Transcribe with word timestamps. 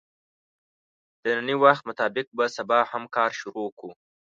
د 1.23 1.25
نني 1.37 1.55
وخت 1.63 1.81
مطابق 1.89 2.25
به 2.37 2.45
سبا 2.57 2.79
هم 2.91 3.03
کار 3.15 3.31
شروع 3.41 3.69
کوو 3.79 3.93